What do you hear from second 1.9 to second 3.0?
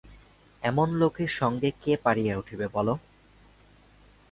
পারিয়া উঠিবে বলো।